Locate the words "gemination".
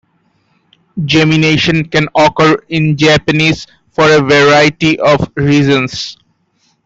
1.01-1.83